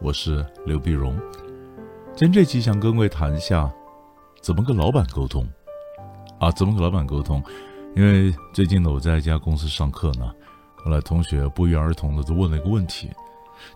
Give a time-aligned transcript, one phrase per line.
[0.00, 1.18] 我是刘必荣。
[2.14, 3.72] 今天这期想跟各位谈一下，
[4.42, 5.46] 怎么跟老板沟通
[6.38, 6.50] 啊？
[6.52, 7.42] 怎么跟老板沟通？
[7.96, 10.30] 因为最近呢，我在一家公司上课呢，
[10.76, 13.10] 后来同学不约而同的都问了一个问题，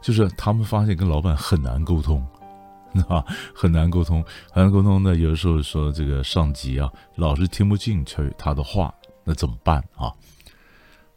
[0.02, 2.24] 就是他们发现跟老板很难沟通，
[3.09, 3.24] 啊，
[3.55, 5.16] 很难沟通，很难沟通呢。
[5.16, 10.12] 有的时候说这个上级啊，老是听不进去他的话，那怎么办啊？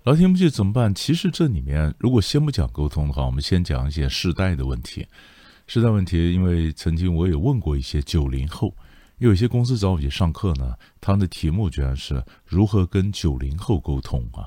[0.03, 0.93] 老听不进怎么办？
[0.93, 5.07] 其实这里面，如果先不讲沟通的话，我们先讲一些世代的问题。
[5.65, 8.75] 世代问题，因为曾经我也问过一些九零后，
[9.19, 14.43] 有一些公司找我去上课呢，他们的题目居然是如何跟九零后沟通啊。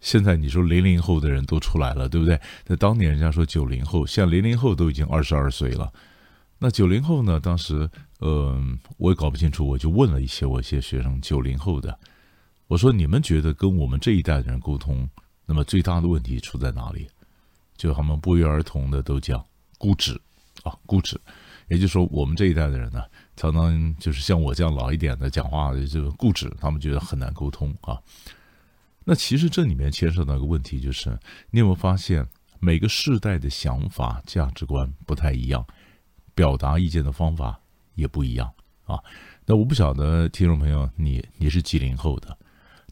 [0.00, 2.40] 现在你说零零后的人都出来了，对不对？
[2.66, 5.92] 那当年人家说九零后，现在零零后都已经二十二岁了，
[6.58, 7.38] 那九零后呢？
[7.38, 11.96] 当时，嗯、呃，我也搞不清楚，我就问了一些我一些学生九零后的。
[12.70, 15.08] 我说：“你们觉得跟我们这一代的人沟通，
[15.44, 17.10] 那么最大的问题出在哪里？
[17.76, 19.44] 就他们不约而同的都讲
[19.76, 20.12] 固执
[20.62, 21.20] 啊，固执。
[21.66, 23.02] 也就是说，我们这一代的人呢，
[23.34, 27.98] 常常就是像我这样老一点的讲话就固执，他们觉得很难沟通啊。
[29.02, 31.10] 那其实这里面牵涉到一个问题，就是
[31.50, 32.24] 你有没有发现，
[32.60, 35.66] 每个世代的想法、价值观不太一样，
[36.36, 37.60] 表达意见的方法
[37.96, 38.48] 也不一样
[38.84, 38.96] 啊？
[39.44, 42.38] 那我不晓得听众朋友，你你是几零后的？”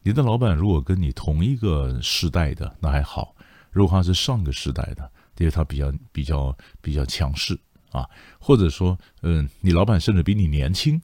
[0.03, 3.35] 你的老板如果跟你同一个时代的，那还好；
[3.71, 7.59] 如果他是上个时代的，因为他比较比较比较强势
[7.91, 11.01] 啊，或者说，嗯，你老板甚至比你年轻，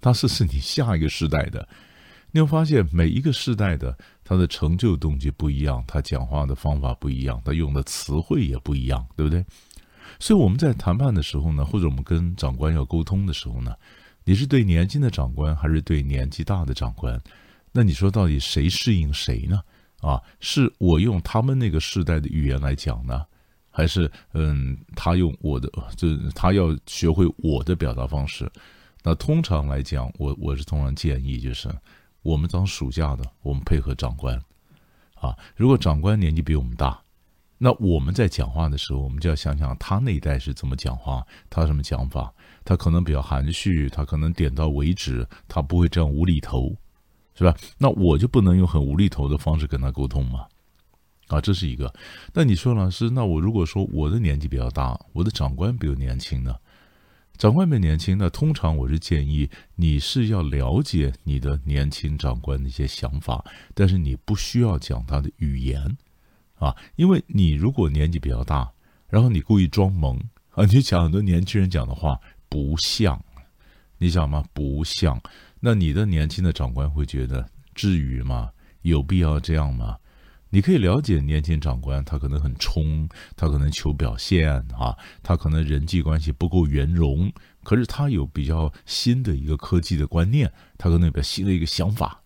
[0.00, 1.68] 他是是你下一个时代的。
[2.32, 9.44] 你会发现，每一个时代的他的成就动机不一样，他讲话的方法不一样，他用的词汇也不一样，对不对？
[10.18, 13.74] 所以我们在谈判的时候呢，或者我们跟长官要沟通的时候呢，
[14.24, 17.20] 你是对年轻的长官，还是对年纪大的长官？
[17.72, 19.60] 那你说到底谁适应谁呢？
[20.00, 23.24] 啊，是我用他们那个时代的语言来讲呢，
[23.70, 28.50] 还是嗯，他用我的，就是他要学会我的表达方式？
[29.02, 31.68] 那通常来讲，我我是通常建议就是，
[32.22, 34.40] 我们当属下的，我们配合长官，
[35.14, 36.98] 啊，如果长官年纪比我们大，
[37.58, 42.32] 那我们在讲话的时候，我们就要想想他那一代是怎么讲话，他什么讲法，
[42.64, 46.74] 他可能比较含蓄，他可能点到为止，他不会这样无厘头。
[47.40, 47.56] 是吧？
[47.78, 50.46] 那我就不能用很无厘头的方式跟他沟通吗？
[51.28, 51.90] 啊，这是一个。
[52.34, 56.54] 那你说，老师，那我如果说我的年纪比较大，我的长官比我年轻呢？
[57.38, 63.42] 长官比较年轻，那通常我是建议你是要了解你的年轻长官的一些想法，
[63.72, 65.96] 但是你不需要讲他的语言
[66.56, 68.70] 啊，因为你如果年纪比较大，
[69.08, 73.18] 然后你故意装萌啊，你讲很多年轻人讲的话不像，
[73.96, 74.44] 你想吗？
[74.52, 75.18] 不像。
[75.60, 78.50] 那你的年轻的长官会觉得至于吗？
[78.82, 79.98] 有必要这样吗？
[80.48, 87.30] 你可以了解年轻长官，他可能很冲，他可能求表现啊，他可能人际关系不够圆融，
[87.62, 92.20] 可是他有比较新的一个科技的观念，他可能有比较新的一个想法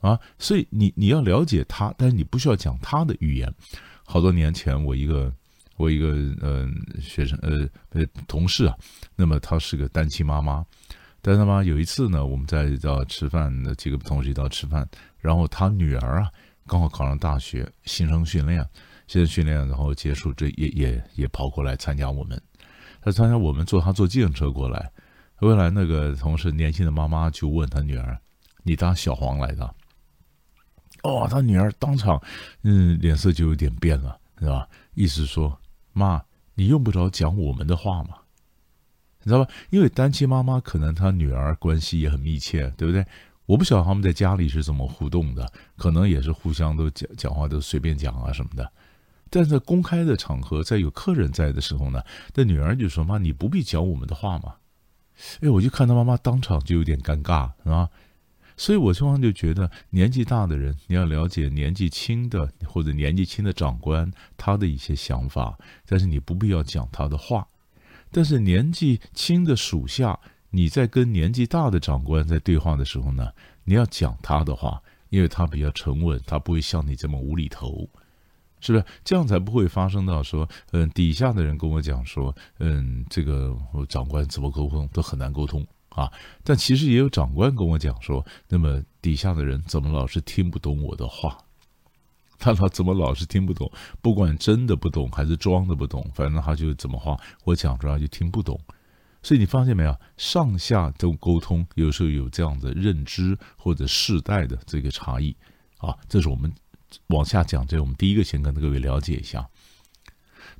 [0.00, 3.54] 啊，所以你你要了解他，但是你不需要讲他的语言。
[4.04, 5.32] 好多年前，我一个
[5.76, 6.08] 我一个
[6.40, 6.68] 呃
[7.00, 8.74] 学生呃呃同事啊，
[9.14, 10.64] 那么她是个单亲妈妈。
[11.26, 14.86] 但他妈有一次呢，我们在一道吃饭，那几个同事一道吃饭，
[15.16, 16.30] 然后他女儿啊
[16.66, 18.62] 刚好考上大学，新生训练，
[19.06, 22.38] 新生训练，然后结束这也也也跑过来参加我们，
[23.00, 24.92] 他参加我们坐他坐计程车过来，
[25.36, 28.18] 后来那个同事年轻的妈妈就问他女儿
[28.62, 29.74] ：“你当小黄来的？”
[31.04, 32.22] 哦，他女儿当场
[32.64, 34.68] 嗯脸色就有点变了，是吧？
[34.92, 35.58] 意思说
[35.94, 38.16] 妈，你用不着讲我们的话嘛。
[39.24, 39.50] 你知道吧？
[39.70, 43.04] 因为单亲妈妈可能她女儿关系也很密切，对不对？
[43.46, 48.70] 我不晓得他们在家里是怎么互动的，可能也是互相都讲讲话都随便讲啊什么的。
[49.28, 52.00] 但在公开的场合，在有客人在的时候呢，
[52.34, 54.54] 那女儿就说：“妈，你不必讲我们的话嘛。”
[55.42, 57.90] 哎，我就看她妈妈当场就有点尴尬，是吧？
[58.56, 67.46] 所以我通常就觉得，年纪大的人你要了解年纪轻的或者年纪轻的长官他的一些想法，但是你不必要讲他的话。
[68.14, 70.16] 但是年纪轻的属下，
[70.50, 73.28] 你在跟年纪大的长官在对话的时候呢，
[73.64, 77.88] 你要讲他的话，因为他比较沉稳，他不会像你这么无厘头。
[78.60, 78.84] 是不是？
[79.04, 86.10] 这样才不会发生到说，嗯，底下的人跟我讲说，嗯，这个我长官怎么沟通都很难沟通啊。
[86.42, 91.36] 但其实也有长官跟我讲说，那么底下的人怎么老是听不懂我的话？
[92.38, 93.70] 他他怎么老是听不懂？
[94.02, 98.58] 不管真的不懂还是装的不懂，反正他就怎么话，我讲出来就听不懂。
[99.22, 105.34] 所以你发现没有，上下都沟通，有时候有这样的认知或者世代的这个差异
[105.78, 105.96] 啊。
[106.08, 106.52] 这是我们
[107.06, 109.48] 往下讲，这我们第一个先跟各位了解一下。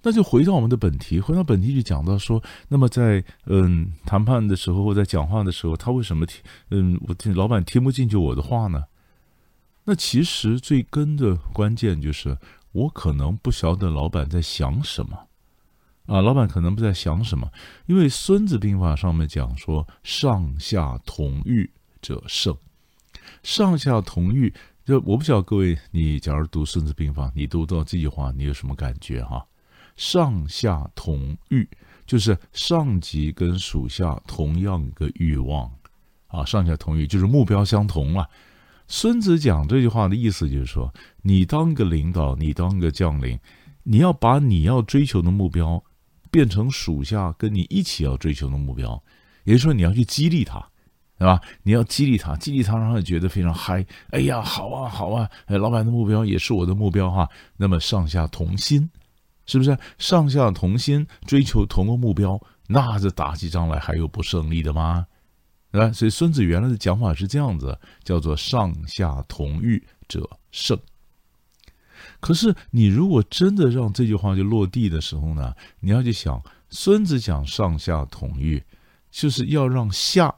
[0.03, 8.85] 那就回到我们的本题，回到本题就讲到说，那么在嗯谈判的时候或在讲话的时候，他为什么听嗯我听老板听不进去我的话呢？
[9.85, 12.39] 那其实最根的关键就是，
[12.73, 15.29] 我可能不晓得老板在想什么，
[16.07, 17.51] 啊，老板可能不在想什么，
[17.87, 21.71] 因为《孙子兵法》上面讲说，上下同欲
[22.01, 22.57] 者胜，
[23.43, 24.53] 上下同欲，
[24.87, 29.47] 就我不晓得各位，你假如读《孙子兵法》，你读到这句话，你有什么感觉哈？
[29.97, 31.69] 上下同欲，
[32.07, 35.71] 就是上级跟属下同样一个欲望，
[36.29, 38.27] 啊，上下同欲就是目标相同啊。
[38.87, 40.93] 孙子讲这句话的意思就是说，
[41.23, 43.39] 你当个领导，你当个将领，
[43.83, 45.83] 你要把你要追求的目标
[46.31, 49.03] 变成属下跟你一起要追求的目标，
[49.45, 50.63] 也就是说，你要去激励他，
[51.19, 51.41] 对吧？
[51.63, 53.85] 你要激励他，激励他，让他觉得非常嗨。
[54.11, 57.29] 哎呀，好啊，好啊，哎，老板的目标也是我的目标哈。
[57.57, 58.91] 那么上下同心，
[59.47, 59.77] 是不是？
[59.99, 65.07] 上下同心，追求同个目标，那这打起仗来还有不胜利的吗？
[65.81, 70.79] 啊，所以孙子原来的讲法是这样子，叫做“上下同欲者胜”。
[72.21, 78.63] 可是你如果真的让这句话就落地的时候呢，你要去想，孙子讲“上下同欲”，
[79.11, 80.35] 就是要让下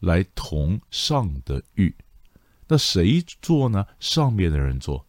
[0.00, 1.94] 来同上的欲。
[2.66, 3.86] 那谁做呢？
[4.00, 5.04] 上面的人做。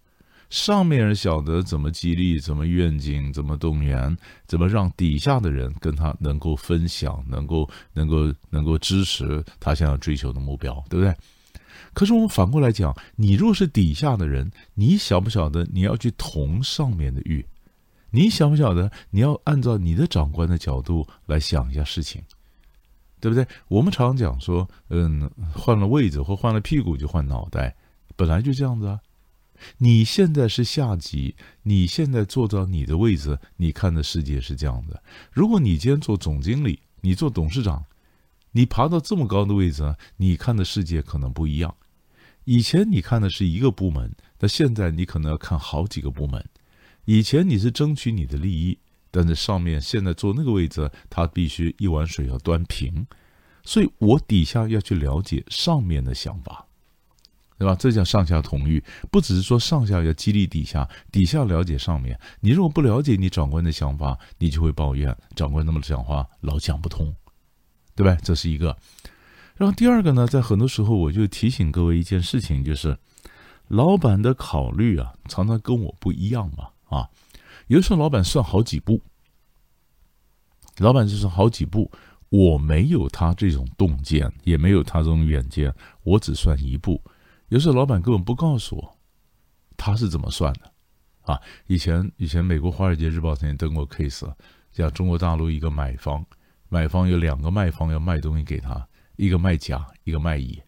[0.50, 4.18] 上面人晓得怎么激励，怎么愿景，怎么动员，
[4.48, 11.16] 怎么让底下的人跟他能够分享，能够能够能够支持他想要追求的目标，对不对？
[11.94, 17.46] 可是我们反过来讲，你若是底下的人，你晓不晓得你要去同上面的欲？
[18.10, 22.24] 你晓不晓得你要按照你的长官的角度来想一下事情，
[23.19, 23.48] 对不对？
[23.68, 27.75] 我们常讲说，嗯，换了位子或换了屁股就换脑袋，
[28.16, 29.00] 本来就这样子啊。
[29.78, 35.02] 你现在是下级，你现在坐到你的位置，你看的世界是这样的。
[35.32, 37.86] 如果你今天做总经理，你做董事长，
[38.52, 41.76] 你爬到这么高的位置，你看的世界可能不一样。
[42.46, 46.44] 以前你看的是一个部门，但现在你可能要看好几个部门。
[47.06, 48.78] 以前你是争取你的利益，
[49.12, 53.06] 但是上面现在坐那个位置，他必须一碗水要端平，
[53.64, 56.66] 所以我底下要去了解上面的想法。
[57.60, 57.76] 对吧？
[57.76, 62.18] 这叫上下同欲，不只是说上下要激励底下，底下了解上面。
[62.40, 67.14] 你如果不了解你长官的想法，你就会抱怨长官那么讲话老讲不通，
[67.96, 68.18] 对吧？
[68.24, 68.78] 这是一个。
[69.58, 72.98] 然后第二个呢，在很多时候我就提醒各位一件事情，就是
[73.68, 76.70] 老板的考虑啊，常常跟我不一样嘛。
[76.88, 77.10] 啊，
[77.68, 79.02] 有时候老板算好几步，
[80.78, 81.92] 老板就是好几步，
[82.30, 85.74] 我没有他这种洞见，也没有他这种远见，
[86.04, 87.04] 我只算一步。
[87.50, 88.98] 有时候老板根本不告诉我，
[89.75, 90.72] 他是怎么算的，
[91.22, 91.40] 啊？
[91.68, 94.31] 以前以前美国《华尔街日报》曾经登过 case，
[94.72, 96.24] 讲中国大陆一个买方，
[96.70, 100.62] 买方有两个卖方要卖东西给他，一个卖甲，一个卖乙。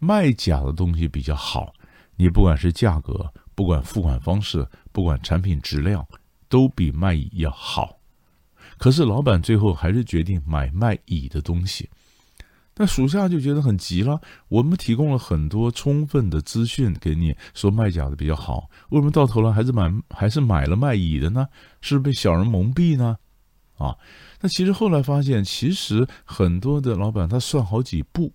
[0.00, 1.72] 卖甲的东西比较好，
[2.16, 6.06] 你不管是价格，不管付款方式，不管产品质量，
[6.48, 8.00] 都比卖乙要好。
[8.76, 11.90] 可是老板最后还是决定买卖乙的东西。
[12.78, 14.20] 那属下就觉得很急了。
[14.48, 21.48] 我们提供了很多充分的资讯给你，说卖甲的比较好，为什么到头来还是买还是买了卖乙的呢？
[21.80, 23.18] 是不是被小人蒙蔽呢？
[23.76, 23.96] 啊，
[24.40, 28.32] 那其实后来发现，其实很多的老板他算好几步，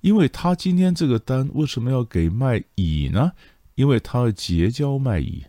[0.00, 3.32] 因为他今天这个单为什么要给卖乙呢？
[3.74, 5.44] 因为他要结交卖乙，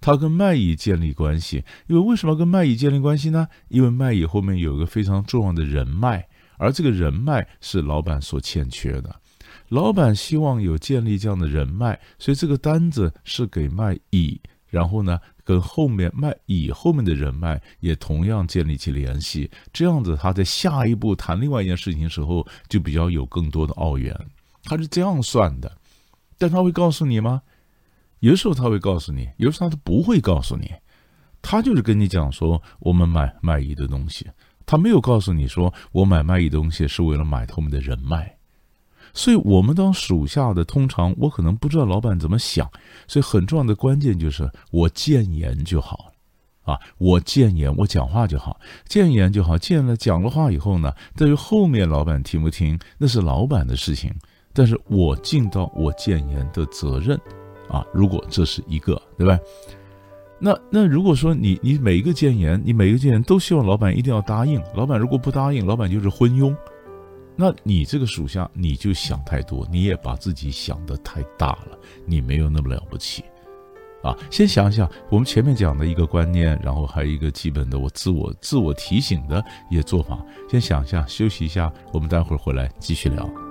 [0.00, 1.64] 他跟卖乙建立关系。
[1.88, 3.48] 因为为什么跟卖乙建立关系呢？
[3.68, 6.26] 因为卖乙后面有一个非常重要的人脉。
[6.60, 9.16] 而这个人脉是老板所欠缺的，
[9.70, 14.38] 老板希望有建立这样的人脉，所以这个单子是给卖乙，
[14.68, 24.14] 然后呢，跟后面卖乙后面的人脉也同样建立起联系，这样子他在下一步谈另外一件事情的时候就比较有更多的奥援，
[24.64, 25.78] 他是这样算的，
[26.36, 27.40] 但他会告诉你吗？
[28.18, 30.70] 有时候他会告诉你，有时候他不会告诉你，
[31.40, 34.28] 他就是跟你讲说我们买卖乙的东西。
[34.70, 38.36] 他没有告诉你说，我买卖一东西是为了买他们的人脉，
[39.12, 42.70] 所以我们当属下的，通常我可能不知道老板怎么想，
[43.08, 46.12] 所以很重要的关键就是我谏言就好，
[46.62, 54.14] 啊，我谏言，我讲话就好，谏言就好，谏了讲了话以后呢，对于后面老板听不听，那是老板的事情，
[54.52, 57.20] 但是我尽到我谏言的责任，
[57.68, 59.36] 啊，如果这是一个，对吧？
[60.40, 66.56] 那那如果说你你每一个谏言，你每一个谏言都希望老板一定要答应，老板如果不答应，老板就是昏庸。
[67.36, 73.22] 那你这个属下，你就想太多，你也把自己想得太大了，你没有那么了不起，
[74.02, 74.16] 啊！
[74.30, 80.18] 先想想我们前面讲的一个观念，然后还有一个基本的我自我自我提醒的一些做法，
[80.50, 83.49] 先想一下，休息一下，我们待会儿回来继续聊。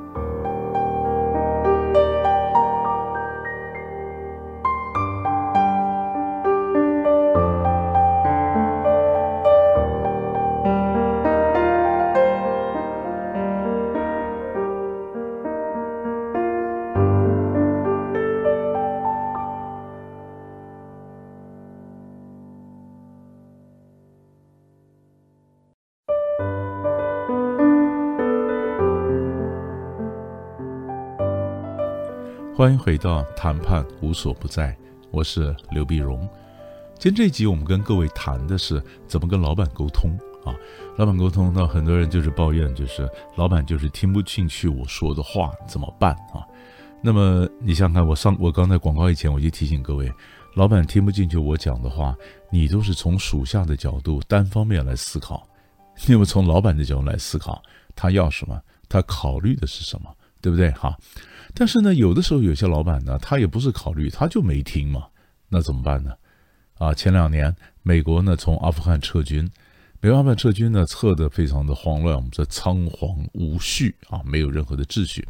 [32.60, 34.78] 欢迎回到谈判无所不在，
[35.12, 36.28] 我是刘碧荣。
[36.98, 40.12] 今天这一集我们跟各位谈的是怎么跟老板沟通
[40.44, 40.52] 啊。
[40.98, 46.44] 老板沟通，那很多人就是抱怨，就是老板就是听不进去我说的话，怎么办啊？
[47.02, 50.12] 那么你想想看，我上我刚才广告以前我就提醒各位，
[50.54, 52.14] 老板听不进去我讲的话，
[52.52, 55.48] 你都是从属下的角度单方面来思考，
[56.06, 57.64] 你有没有从老板的角度来思考，
[57.96, 60.72] 他要什么，他考虑的是什么，对不对？
[60.72, 60.98] 哈。
[61.54, 65.08] 但是呢，有的时候有些老板呢，他也不是考虑，他就没听嘛，
[65.50, 66.14] 那怎么办呢？
[66.78, 67.54] 啊，前两年
[67.84, 69.50] 美国呢从阿富汗撤军，
[70.00, 75.28] 美国阿富汗撤军呢撤得非常的慌乱，我们说仓皇无序啊，没有任何的秩序，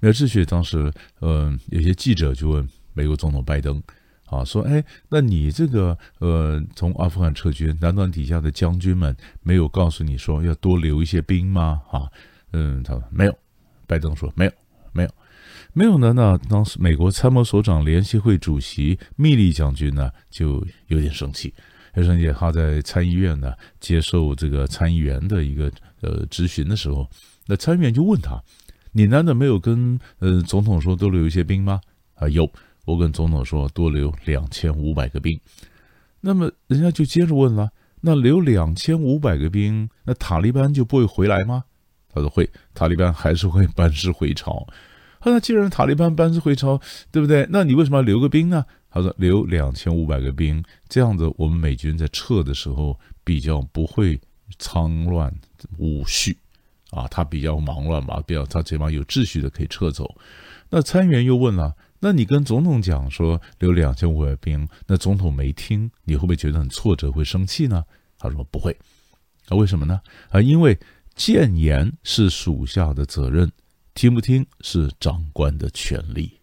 [0.00, 0.44] 没有秩序。
[0.44, 3.82] 当时，嗯、呃，有些记者就问美国总统拜登，
[4.26, 11.82] 啊，说，哎，那你这个，呃，从阿富汗撤军，难道底下的将军们没有告诉你说要多留一些兵吗？
[11.90, 12.08] 啊，
[12.52, 13.38] 嗯，他说没有，
[13.86, 14.52] 拜登说没有，
[14.92, 15.10] 没有。
[15.72, 21.52] 没有呢，那当时美国参谋所长联席会主席密利将军呢就有点生气，
[21.92, 27.06] 他生气他在参议院呢接受这个参议员的一个呃质询的时候，
[27.46, 28.42] 那参议员就问他
[28.92, 31.78] ：“你难道没有跟呃总统说多留一些兵吗？”
[32.16, 32.50] 啊，有，
[32.86, 35.38] 我跟总统说多留两千五百个兵。
[36.22, 41.64] 那么人家就接着问了：“那留两千五百个兵，那塔利班就不会回来吗？”
[42.16, 44.66] 他说：“会，塔利班还是会班师回朝。”
[45.20, 46.80] 他说既然塔利班班师回朝，
[47.10, 47.46] 对不对？
[47.50, 48.64] 那你为什么要留个兵呢？
[48.90, 54.18] 他说留两千五百个兵，这样子我们美军在撤的时候比较不会
[54.58, 55.34] 仓乱
[55.78, 56.38] 无序，
[56.90, 60.14] 啊，他比较忙乱嘛，比较他起码有秩序的可以撤走。
[60.70, 67.84] 那参议员又问了，那你跟总统讲说留两千五百兵，那总统没听，你会不会觉得很挫折，会生气呢？
[68.18, 68.74] 他说不会，
[69.48, 70.00] 啊，为什么呢？
[70.30, 70.78] 啊，因为
[71.16, 73.50] 谏言是属下的责任。
[73.94, 76.38] 听不听是长官的权利，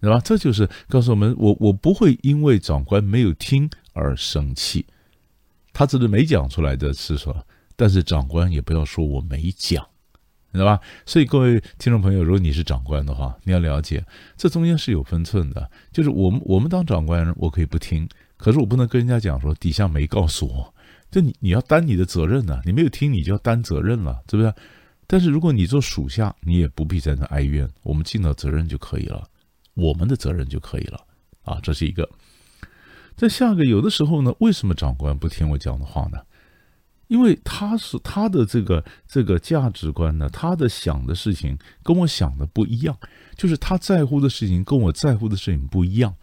[0.00, 0.20] 对吧？
[0.24, 4.86] 这就是告诉我们，我我不会因为长官没有听而生气，
[5.72, 9.84] 他只是没讲出来的是说，但是长官也不要说我没讲，
[10.52, 10.78] 对吧？
[11.04, 15.68] 所以各位听众朋友，如果你是长官的话，你要了解，这中间是有分寸的。
[15.90, 20.72] 就是我们我们当长官，我可以不听，可是我不能跟人家讲说底下没告诉我，
[21.10, 24.52] 就你你要担你的责任呢，你没有听，你就要担责任了，是不是？
[25.06, 29.24] 但是如果你做属下，你也不必在那哀怨，我们尽到责任就可以了，
[29.74, 31.00] 我们的责任就可以了
[31.42, 32.08] 啊，这是一个。
[33.16, 36.18] 再下个，有的时候呢，为什么长官不听我讲的话呢？
[37.06, 42.94] 因为他是他的这个这个价值观呢，他的想的事情跟我想的不一样，
[43.34, 46.14] 就是他在乎的事情跟我在乎的事情不一样，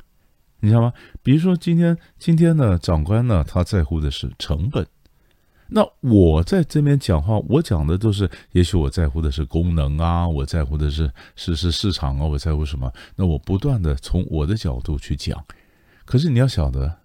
[0.59, 0.93] 你知道吗？
[1.21, 4.85] 比如说今天今天呢，长官呢，他在乎的是成本。
[5.67, 12.93] 那我在这边讲话，我讲的都是，也许我在乎的是功能啊，我在乎的是是是市场啊，我在乎什么？
[13.15, 15.43] 那我不断的从我的角度去讲，
[16.05, 16.99] 可是你要晓得，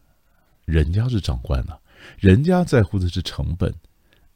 [0.67, 1.73] 人家是长官呢、
[2.19, 3.75] 人家在乎的是成本，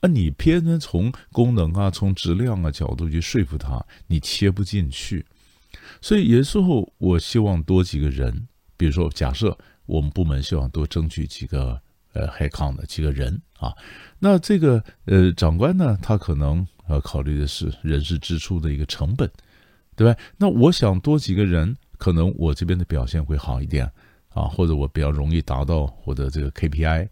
[0.00, 5.26] 而你偏偏从功能啊、从质量啊角度去说服他，你切不进去。
[6.00, 11.80] 所以有时候我希望多几个人，比如说假设我们部门希望多争取几个。
[12.16, 13.74] 呃，headcount 的几个人啊，
[14.20, 19.28] 那这个呃长官呢，他可能要考虑的是人事支出的一个成本，
[19.96, 20.16] 对吧？
[20.36, 23.90] 那我想多几个人，可能我这边的表现会好一点
[24.28, 27.08] 啊，或者我比较容易达到我的这个 KPI。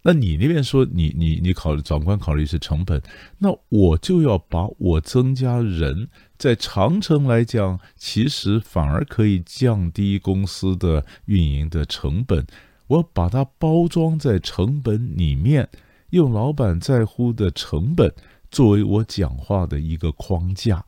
[0.00, 2.98] 那你那边说你你你考虑长官考虑是成本，
[3.36, 6.08] 那我就要把我增加人，
[6.40, 12.46] 在长程来讲，其实反而可以降低公司的运营的成本。
[12.86, 15.68] 我把它包装在成本里面，
[16.08, 18.10] 用老板在乎的成本
[18.50, 20.82] 作为我讲话的一个框架。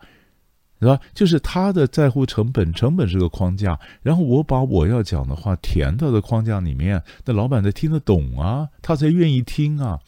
[0.80, 0.99] 是吧？
[1.14, 10.00] 就是他的在乎成本，成本是个框架，然后我把我要讲的话填到的框架里面，那老板才听得懂啊，他才愿意听啊。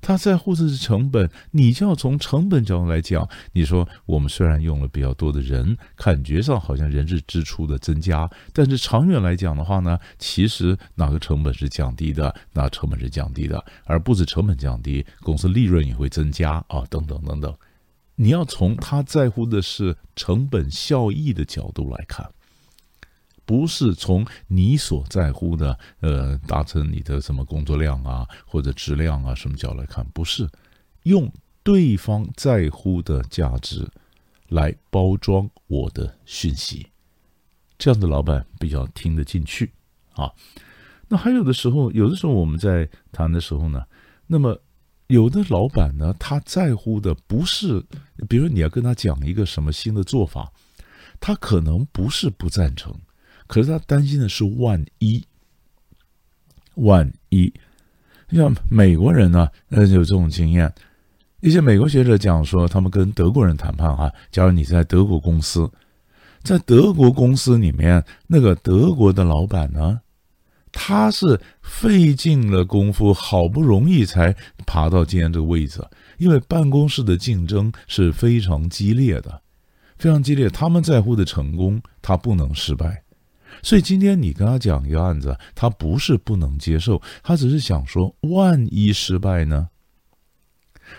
[0.00, 3.28] 他在乎的是成本，你就要从成本角度来讲。
[3.52, 12.34] 你说我们虽然用了比较多的人，感觉上好像人事支出的增加，但是长远来讲的话呢，其实哪个成本是降低的？
[12.52, 13.62] 哪成本是降低的？
[13.84, 17.54] 而不止成本降低，公司利润也会增加啊，等等等等。
[18.16, 22.28] 你要从他在乎的是成本效益的角度来看，
[23.44, 30.48] 不是从你所在乎的呃达成你的什么工作量啊或者质量啊什么角度来看，不是
[31.02, 31.32] 用
[31.62, 33.88] 对方在乎的价值
[34.48, 36.86] 来包装我的讯息，
[37.78, 39.72] 这样的老板比较听得进去
[40.12, 40.30] 啊。
[41.08, 43.84] 那还有的时候，有的时候我们在谈的时候呢，
[44.26, 44.60] 那么。
[45.06, 47.84] 有的老板呢，他在乎的不是，
[48.28, 50.52] 比如你要跟他讲一个什么新的做法，
[51.18, 52.94] 他可能不是不赞成，
[53.50, 55.26] 可是他担心的是万一，
[56.76, 57.52] 万一，
[58.30, 60.72] 像美国人呢，呃，有这种经验，
[61.40, 65.68] 一些美国学者讲说，他们跟德国人谈判哈，假如你在德国公司，
[66.44, 70.00] 在德国公司里面，那个德国的老板呢，
[70.70, 74.32] 他是费尽了功夫，好不容易才
[74.64, 75.84] 爬到今天这个位置。
[76.18, 79.42] 因为办公室的竞争是非常激烈的，
[79.98, 80.48] 非常激烈。
[80.48, 83.02] 他们在乎的成功，他不能失败。
[83.62, 89.68] 所以今天你跟他讲一个案子，他不是不能接受，他只是想说，万一失败呢？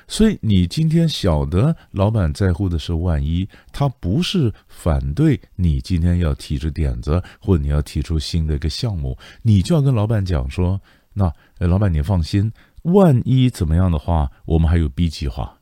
[0.08, 10.79] 所以你今天晓得老板在乎的是万一，他不是反对你今天要提出点子，或你要提出新的一个项目，你就要跟老板讲说，
[11.13, 12.53] 那老板你放心，
[12.84, 15.58] 万一怎么样的话，我们还有 B 计划，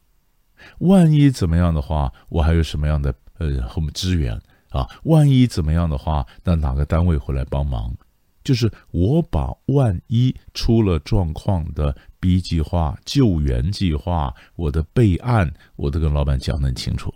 [0.80, 4.88] 万一怎么样的话，我还有什么样的呃后面资源啊？
[5.04, 7.96] 万一怎么样的话，那哪个单位会来帮忙？
[8.44, 17.14] 就是我把万一出了状况的 B 计划、救援计划、我的备案，我都跟老板讲得很清楚。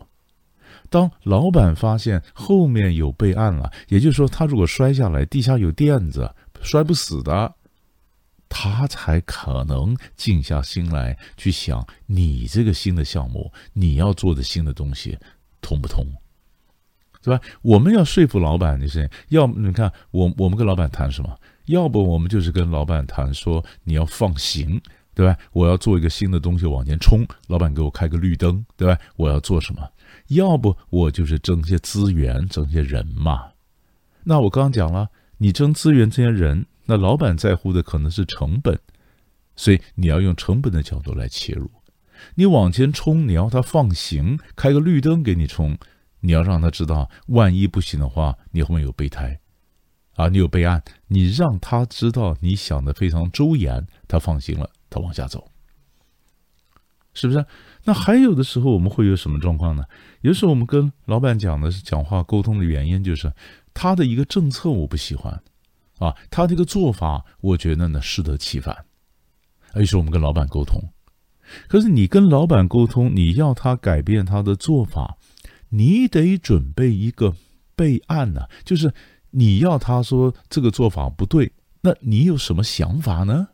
[0.90, 6.30] 当老板发现后面有备案了，也就是说，他如果摔下来，地下有垫子，
[6.62, 7.56] 摔不死的，
[8.48, 15.18] 他才可能静下心来去想你这个新的项目，你要做的新的东西
[15.62, 16.06] 通不通。
[17.24, 17.40] 是吧？
[17.62, 21.40] 我们要说服老板的是，要你看，我我们跟老板谈什么？
[21.66, 24.82] 要不我们就是跟老板谈说，你要放行，
[25.16, 25.38] 对吧？
[25.54, 28.98] 我要做一个新的东西往前冲，老板给我开个绿灯，对吧？
[29.16, 29.82] 我要做什么？
[30.28, 33.52] 要不我就是争些资源，争些人嘛。
[34.26, 38.78] 那我刚刚讲了，你争资源，这些人，那老板在乎的可能是成本，
[39.56, 41.72] 所以你要用成本的角度来切入。
[42.36, 45.78] 你往前冲，你要他放行，开个绿灯给你冲。
[46.26, 49.38] 你要让他知道，万一不行的话，你后面有备胎，
[50.16, 55.52] 啊，你有备案，你让他知道你想的非常周延，他放心了，他往下走，
[57.14, 57.46] 是不是？
[57.84, 59.84] 那还有的时候我们会有什么状况呢？
[60.22, 63.30] 有时候我们跟老板讲的是讲话沟通的原因，就是
[63.74, 65.44] 他的一个政策我不喜欢，
[66.00, 68.74] 啊，他这个做法我觉得呢适得其反，
[69.76, 70.82] 于是我们跟老板沟通，
[71.68, 75.18] 可是你跟老板沟通，你要他改变他的做法。
[75.76, 77.36] 你得准备一个
[77.76, 78.94] 备案呢，就是
[79.32, 83.48] 你要他说这个做法不对，那你有什么想法呢？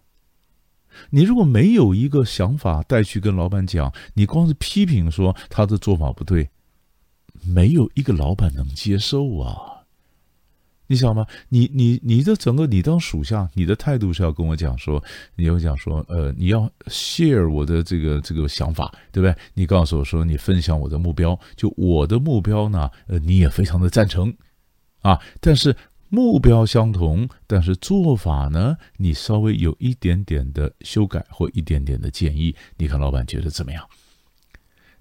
[1.12, 6.50] 你如果没有一个想法带去跟老板讲，你光是批评说他的做法不对，
[7.42, 9.79] 没有一个老板能接受啊。
[10.92, 11.24] 你想吗？
[11.50, 15.02] 你你你的整个你当属下，你的态度是要跟我讲说，
[15.36, 19.36] 你要讲说，呃，你要 share 我的这个这个想法，对不对？
[19.54, 24.36] 你告诉我说，你分享我的目标，就我的目标呢，呃，你也非常的赞成，
[25.04, 25.76] 啊，但是
[26.10, 33.88] 目标相同，但是做法呢，你稍微有一点点的修改或一点点的建议，你看老板觉得怎么样？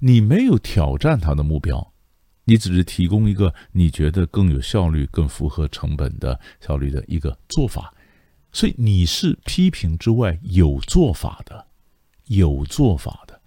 [0.01, 1.95] 你没有挑战他的目标。
[2.49, 7.93] 你只是提供一个你觉得更有效率、更符合成本的效率的一个做法，
[8.53, 11.67] 所以你是批评之外有做法的，
[12.29, 13.39] 有做法的。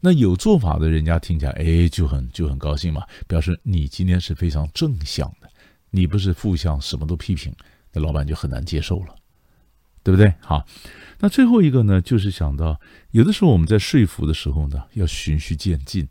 [0.00, 5.50] 那有做法的人家听起来，哎，就很就很高兴嘛，表示你今天是非常正向的，
[5.90, 7.54] 你不是负向，什么都批评，
[7.92, 9.14] 那老板就很难接受了，
[10.02, 10.32] 对不对？
[10.40, 10.66] 好，
[11.18, 12.80] 那最后一个呢，就是想到
[13.10, 16.08] 有的时候我们在说服的时候呢，要循序渐进。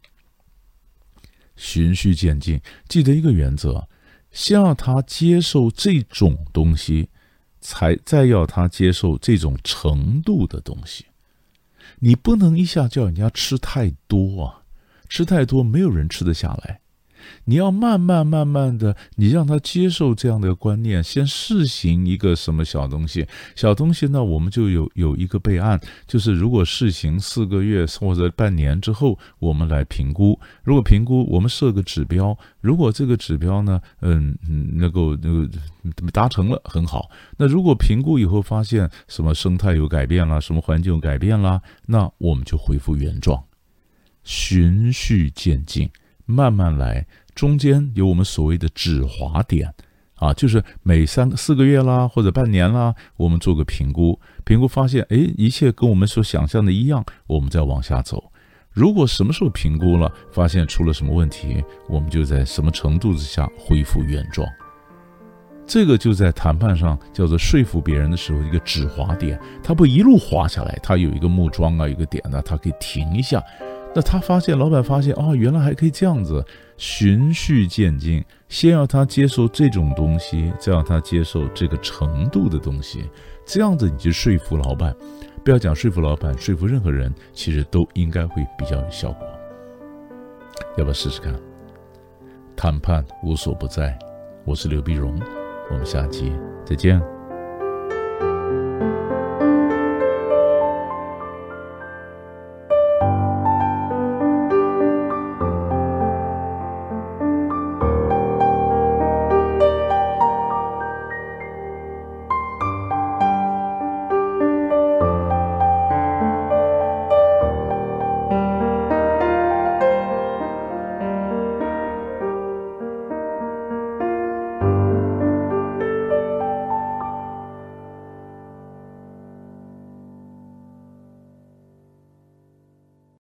[1.58, 3.86] 循序渐进，记得一个原则：
[4.32, 7.10] 先让他接受这种东西，
[7.60, 11.06] 才再要他接受这种程度的东西。
[12.00, 14.62] 你不能一下叫人家吃太多啊，
[15.10, 16.80] 吃太多没有人吃得下来。
[17.46, 30.40] 你要慢慢慢慢的，你让他接受这样的观念，先试行一个什么小东西，小东西呢，我们就有有一个备案，就是如果试行四个月或者半年之后，我们来评估。
[30.64, 35.50] 如果评估，我们设个指标，如果这个指标呢，嗯嗯，能够那个
[36.12, 37.10] 达成了，很好。
[37.38, 43.42] 那如果评估以后发现什么生态有改变了，什么环境有改变了，那我们就恢复原状，
[44.24, 45.90] 循序渐进。
[46.28, 49.74] 慢慢来，中间有我们所谓的止滑点，
[50.16, 58.32] 啊，就是每三四个月啦，或者半年啦，我们做个评估，评估发现，哎，一切跟我们所想象的一样，我们再往下走。
[58.74, 64.48] 如果什么时候评估了，发现出了什么问题，我们就在什么程度之下恢复原状。
[65.66, 73.44] 这个就在谈判上叫做说服别人的时候一个止滑点，它不一路滑下来，它有一个木桩啊，有一个点呢，它可以停一下。
[73.98, 76.46] 那他发现，老板发现，哦，原来还可以这样子，
[76.78, 83.10] 循序渐进，先要他接受这种东西，再让他接受这个程度的东西，
[83.44, 84.96] 这样子你就说服老板。
[85.44, 89.28] 不要讲说服老板，说服任何人，其实都应该会比较有效果。
[90.78, 91.34] 要不要试试看？
[92.56, 93.98] 谈判无所不在，
[94.46, 95.20] 我是刘碧荣，
[95.72, 96.32] 我们下期
[96.64, 97.17] 再见。